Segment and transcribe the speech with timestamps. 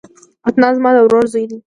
[0.47, 1.57] عدنان زما د ورور زوی دی